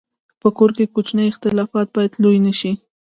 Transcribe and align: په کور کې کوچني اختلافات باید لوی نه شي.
په 0.41 0.47
کور 0.57 0.69
کې 0.77 0.91
کوچني 0.93 1.25
اختلافات 1.29 1.87
باید 1.95 2.11
لوی 2.23 2.39
نه 2.45 2.53
شي. 2.59 2.71